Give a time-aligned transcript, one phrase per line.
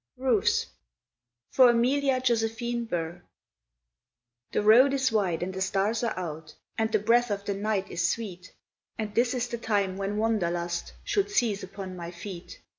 [0.17, 0.65] Roofs
[1.51, 3.21] (For Amelia Josephine Burr)
[4.51, 7.87] The road is wide and the stars are out and the breath of the night
[7.91, 8.51] is sweet,
[8.97, 12.61] And this is the time when wanderlust should seize upon my feet.